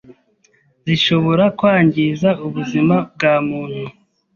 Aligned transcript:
zishobora 0.85 1.43
kwangiza 1.57 2.29
ubuzima 2.47 2.95
bwamuntu 3.13 3.83